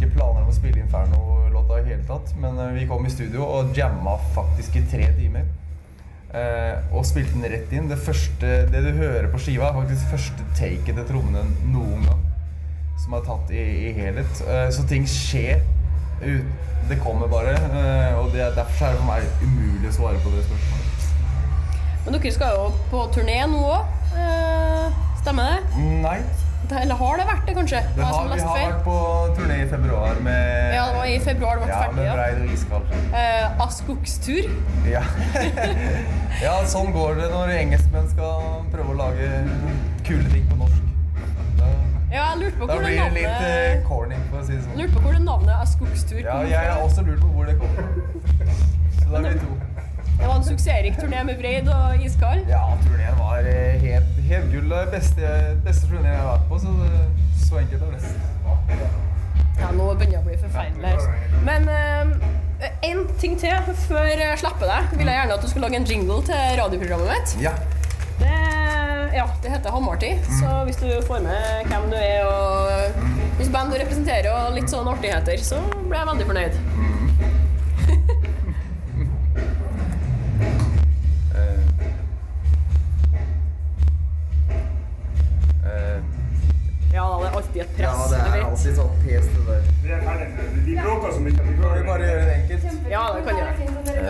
Ikke 0.00 0.14
planer 0.16 0.40
om 0.40 0.48
å 0.48 0.54
spille 0.56 0.80
Inferno-låta 0.80 1.80
i 1.82 1.88
hele 1.90 2.04
tatt, 2.08 2.30
men 2.40 2.56
eh, 2.56 2.70
vi 2.78 2.86
kom 2.88 3.04
i 3.04 3.10
studio 3.12 3.44
og 3.44 3.74
jamma 3.76 4.14
faktisk 4.32 4.78
i 4.80 4.84
tre 4.88 5.10
timer. 5.18 5.44
Eh, 6.32 6.94
og 6.94 7.04
spilte 7.04 7.34
den 7.36 7.44
rett 7.52 7.72
inn. 7.76 7.88
Det, 7.90 7.98
første, 8.00 8.52
det 8.72 8.80
du 8.86 8.90
hører 8.96 9.28
på 9.32 9.40
skiva, 9.42 9.68
er 9.68 9.76
faktisk 9.82 10.08
første 10.14 10.46
taket 10.56 10.94
til 10.96 11.04
trommene 11.10 11.42
noen 11.68 12.06
gang. 12.08 12.22
Som 13.02 13.16
er 13.18 13.26
tatt 13.28 13.52
i, 13.52 13.60
i 13.90 13.92
helhet. 13.98 14.40
Eh, 14.48 14.66
så 14.72 14.86
ting 14.88 15.04
skjer. 15.10 15.60
Ut, 16.20 16.48
det 16.88 16.96
kommer 17.04 17.28
bare. 17.32 17.52
Og 18.22 18.32
det, 18.32 18.40
er- 18.46 18.56
derfor 18.56 18.86
er 18.88 18.96
det 18.96 19.00
for 19.02 19.08
meg 19.08 19.44
umulig 19.44 19.88
å 19.92 19.96
svare 20.00 20.20
på 20.24 20.32
det 20.32 20.46
spørsmålet. 20.48 21.08
Men 22.06 22.16
dere 22.16 22.32
skal 22.32 22.56
jo 22.56 22.68
på 22.88 23.04
turné 23.12 23.42
nå 23.52 23.60
òg. 23.68 23.96
Stemmer 25.20 25.58
det? 25.58 25.88
Nei. 26.00 26.18
Eller 26.80 26.94
har 26.94 27.16
det 27.20 27.24
vært 27.26 27.46
det, 27.48 27.54
kanskje? 27.56 27.80
Det 27.96 28.04
har, 28.04 28.28
vi 28.30 28.40
har 28.40 28.58
vært 28.60 28.82
på 28.84 28.96
turné 29.38 29.56
i 29.64 29.68
februar 29.70 30.20
med 30.24 30.74
Ja, 30.74 30.84
det 30.90 30.96
var 30.96 31.06
i 31.10 31.18
februar 31.24 31.58
det 31.58 31.64
ble 31.64 31.72
Ja, 31.72 31.80
ferdig. 31.82 31.96
med 31.96 32.04
Ja. 32.06 32.14
Breid 32.14 32.40
og 32.40 32.52
Iskald. 32.54 32.94
Eh, 33.20 33.64
Askokkstur. 33.66 34.50
Ja. 34.90 35.02
ja, 36.46 36.54
sånn 36.70 36.92
går 36.94 37.14
det 37.20 37.30
når 37.32 37.54
engelskmenn 37.56 38.08
skal 38.12 38.62
prøve 38.72 38.94
å 38.94 38.98
lage 39.00 39.30
kule 40.06 40.28
ting 40.32 40.46
på 40.50 40.60
norsk. 40.62 40.86
Da, 41.60 41.70
Ja, 42.10 42.24
jeg 42.32 42.38
lurte 42.44 42.58
på 42.58 42.66
da 42.66 42.74
det 42.74 42.84
blir 42.86 43.02
det 43.02 43.12
litt 43.14 43.48
eh, 43.50 43.82
corny, 43.86 44.16
for 44.30 44.40
å 44.40 44.46
si 44.46 44.56
det 44.56 44.62
sånn. 44.64 44.78
Lurte 44.80 44.94
på 44.96 45.04
hvor 45.06 45.12
det 45.18 45.24
navnet 45.26 45.56
Askokkstur 45.62 46.22
Ja, 46.24 46.38
kom 46.40 46.50
jeg 46.50 46.70
har 46.72 46.80
også 46.86 47.06
lurt 47.06 47.20
på 47.22 47.32
hvor 47.36 47.46
det 47.50 47.58
kommer 47.60 47.82
fra. 47.86 48.54
Så 49.00 49.10
da 49.10 49.20
er 49.20 49.32
vi 49.34 49.38
to. 49.44 49.52
Det 50.20 50.26
var 50.26 50.34
en 50.36 50.44
suksessrik 50.44 50.98
turné 51.00 51.22
med 51.24 51.38
Vreid 51.40 51.68
og 51.72 52.04
Iskald. 52.04 52.44
Ja, 52.50 52.64
turneen 52.84 53.16
var 53.18 53.46
eh, 53.48 53.80
helt, 53.80 54.18
helt 54.28 54.50
gull. 54.52 54.68
Det 54.74 54.82
beste, 54.92 55.30
beste 55.64 55.88
turneen 55.88 56.12
jeg 56.12 56.20
har 56.20 56.34
vært 56.34 56.50
på, 56.50 56.58
så 56.60 56.74
det, 56.82 57.06
så 57.46 57.62
enkelt 57.62 57.88
er 57.88 57.96
det. 57.96 58.90
Ja, 59.60 59.70
nå 59.76 59.88
begynner 59.94 60.18
det 60.18 60.20
å 60.20 60.26
bli 60.28 60.36
forferdelig. 60.40 60.92
Men 61.44 61.68
én 62.84 63.02
ting 63.20 63.36
til 63.40 63.72
før 63.86 64.08
jeg 64.08 64.38
slipper 64.40 64.68
deg. 64.68 64.92
Vil 64.98 65.08
jeg 65.08 65.20
gjerne 65.20 65.36
at 65.36 65.44
du 65.44 65.48
skulle 65.50 65.68
lage 65.68 65.80
en 65.80 65.88
jingle 65.88 66.20
til 66.28 66.60
radioprogrammet 66.60 67.12
mitt. 67.14 67.34
Ja. 67.44 67.54
Det, 68.20 68.36
ja, 69.16 69.26
det 69.42 69.54
heter 69.54 69.72
Hamartid, 69.72 70.20
så 70.40 70.60
hvis 70.68 70.76
du 70.80 70.88
får 71.08 71.24
med 71.24 71.70
hvem 71.70 71.88
du 71.92 71.96
er 71.96 72.28
og 72.28 73.08
hvis 73.40 73.48
band 73.52 73.72
du 73.72 73.78
representerer 73.80 74.28
og 74.34 74.56
litt 74.58 74.68
sånn 74.68 74.88
artigheter, 74.92 75.40
så 75.40 75.62
blir 75.86 75.96
jeg 75.96 76.08
veldig 76.12 76.26
fornøyd. 76.28 76.89
Det 87.60 87.66
et 87.66 87.72
press. 87.76 87.86
ja, 87.86 88.08
det 88.10 88.18
er 88.40 88.44
alltid 88.48 88.76
sånn 88.78 88.92
pes 89.04 89.26
det 89.30 89.44
der. 89.46 89.64
Vi 89.84 89.92
er 89.94 90.04
ferdig 90.06 90.28
med 90.34 90.50
det. 90.50 90.62
De 90.66 90.76
bråker 90.80 91.14
så 91.16 91.24
mye 91.24 91.46
vi 91.48 91.56
Kan 91.60 91.88
bare 91.88 92.10
gjøre 92.10 92.26
det 92.28 92.36
enkelt? 92.36 92.90
Ja, 92.90 93.02
det 93.14 93.24
kan 93.26 93.40
gjøre. 93.40 93.54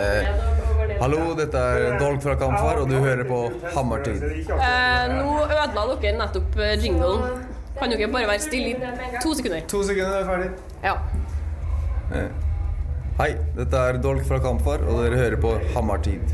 Eh, 0.01 0.99
hallo, 1.01 1.23
dette 1.39 1.63
er 1.71 1.97
Dolk 2.01 2.21
fra 2.25 2.35
Kampfar, 2.39 2.81
og 2.83 2.91
du 2.91 2.97
hører 2.99 3.23
på 3.27 3.39
Hammertid. 3.75 4.23
Eh, 4.27 5.15
nå 5.15 5.39
ødela 5.47 5.87
dere 6.03 6.13
nettopp 6.19 6.61
eh, 6.61 6.77
jinglen. 6.83 7.41
Kan 7.79 7.91
dere 7.93 8.11
bare 8.13 8.29
være 8.29 8.43
stille 8.43 8.75
i 8.75 9.19
to 9.23 9.33
sekunder? 9.37 9.65
To 9.71 9.83
sekunder, 9.87 10.21
er 10.21 10.29
ferdig. 10.29 10.51
Ja. 10.85 10.95
Eh, 12.15 12.29
Hei, 13.19 13.33
dette 13.57 13.77
er 13.77 13.99
Dolk 14.01 14.23
fra 14.25 14.39
Kampfar, 14.41 14.81
og 14.87 15.03
dere 15.03 15.19
hører 15.19 15.41
på 15.41 15.51
Hammertid. 15.75 16.31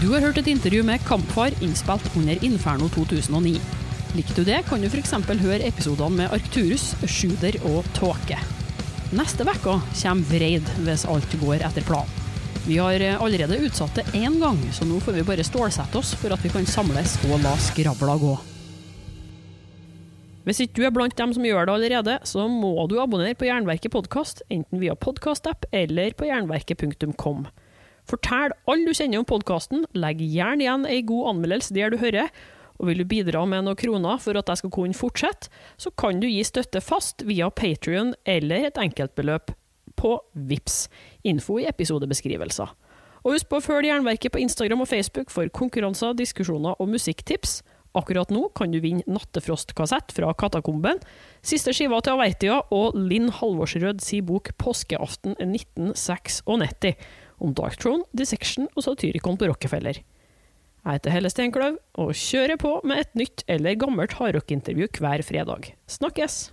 Du 0.00 0.12
har 0.12 0.22
hørt 0.22 0.38
et 0.38 0.48
intervju 0.52 0.84
med 0.86 1.02
Kampfar 1.08 1.56
innspilt 1.64 2.06
under 2.16 2.44
Inferno 2.46 2.88
2009. 2.94 3.58
Liker 4.16 4.38
du 4.38 4.46
det, 4.48 4.62
kan 4.64 4.80
du 4.80 4.86
f.eks. 4.88 5.10
høre 5.42 5.66
episodene 5.66 6.22
med 6.22 6.32
Arcturus, 6.32 6.94
Sjuder 7.04 7.58
og 7.68 7.84
Tåke. 7.98 8.38
Neste 9.12 9.44
uke 9.44 9.74
kommer 9.76 10.30
Vreid, 10.30 10.70
hvis 10.86 11.04
alt 11.04 11.34
går 11.42 11.60
etter 11.66 11.84
planen. 11.84 12.22
Vi 12.64 12.78
har 12.80 12.96
eh, 12.96 13.20
allerede 13.20 13.58
utsatt 13.66 13.98
det 13.98 14.06
én 14.16 14.38
gang, 14.40 14.56
så 14.72 14.88
nå 14.88 15.02
får 15.04 15.18
vi 15.18 15.26
bare 15.26 15.44
stålsette 15.44 16.00
oss 16.00 16.14
for 16.16 16.32
at 16.32 16.40
vi 16.40 16.54
kan 16.54 16.64
samles 16.64 17.18
og 17.28 17.44
la 17.44 17.52
skravla 17.60 18.16
gå. 18.22 18.32
Hvis 20.48 20.64
ikke 20.64 20.80
du 20.80 20.88
er 20.88 20.96
blant 20.96 21.18
dem 21.20 21.36
som 21.36 21.44
gjør 21.44 21.68
det 21.68 21.76
allerede, 21.76 22.16
så 22.24 22.48
må 22.48 22.88
du 22.88 22.96
abonnere 23.02 23.36
på 23.36 23.50
Jernverket 23.50 23.92
podkast, 23.92 24.46
enten 24.48 24.80
via 24.80 24.96
podkastapp 24.96 25.68
eller 25.76 26.16
på 26.16 26.30
jernverket.kom. 26.30 27.48
Fortell 28.08 28.56
alle 28.64 28.88
du 28.88 28.96
kjenner 28.96 29.20
om 29.20 29.28
podkasten, 29.28 29.84
legg 29.92 30.24
gjerne 30.24 30.64
igjen 30.64 30.88
ei 30.88 31.02
god 31.04 31.34
anmeldelse 31.34 31.76
der 31.76 31.92
du 31.92 32.00
hører, 32.00 32.32
og 32.78 32.88
vil 32.90 33.02
du 33.02 33.08
bidra 33.08 33.44
med 33.48 33.66
noen 33.66 33.78
kroner 33.78 34.18
for 34.22 34.38
at 34.38 34.50
jeg 34.52 34.62
skal 34.62 34.72
kunne 34.74 34.96
fortsette, 34.96 35.50
så 35.80 35.92
kan 35.98 36.20
du 36.20 36.28
gi 36.28 36.42
støtte 36.46 36.82
fast 36.84 37.24
via 37.26 37.50
Patrion 37.50 38.14
eller 38.28 38.68
et 38.68 38.80
enkeltbeløp 38.80 39.54
på 39.96 40.16
VIPS. 40.32 40.86
Info 41.28 41.60
i 41.60 41.68
episodebeskrivelser. 41.68 42.74
Og 43.26 43.34
husk 43.34 43.48
på 43.50 43.58
å 43.58 43.64
følge 43.64 43.90
Jernverket 43.90 44.34
på 44.34 44.42
Instagram 44.42 44.84
og 44.84 44.90
Facebook 44.90 45.32
for 45.34 45.50
konkurranser, 45.50 46.14
diskusjoner 46.14 46.76
og 46.78 46.92
musikktips. 46.92 47.62
Akkurat 47.96 48.30
nå 48.30 48.50
kan 48.54 48.70
du 48.70 48.76
vinne 48.84 49.06
Nattefrost-kassett 49.08 50.12
fra 50.12 50.34
Katakomben, 50.36 51.00
siste 51.40 51.72
skiva 51.74 52.02
til 52.04 52.12
Avertia 52.18 52.58
og 52.74 52.98
Linn 52.98 53.30
Halvorsrød 53.32 54.04
si 54.04 54.20
bok 54.20 54.52
'Påskeaften 54.60 55.34
1996' 55.40 56.42
om 57.40 57.54
Dark 57.56 57.80
Throne, 57.80 58.04
Dissection 58.12 58.68
og 58.76 58.84
Satyricon 58.84 59.36
på 59.40 59.48
Rockefeller. 59.48 60.02
Jeg 60.86 61.00
heter 61.00 61.10
Helle 61.10 61.30
Steinkløv, 61.32 61.78
og 61.98 62.12
kjører 62.14 62.60
på 62.62 62.76
med 62.86 63.00
et 63.02 63.16
nytt 63.18 63.42
eller 63.50 63.74
gammelt 63.74 64.12
hardrockintervju 64.20 64.86
hver 65.00 65.24
fredag. 65.26 65.72
Snakkes! 65.90 66.52